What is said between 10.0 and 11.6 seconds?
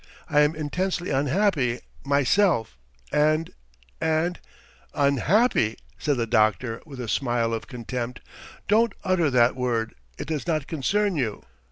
it does not concern you.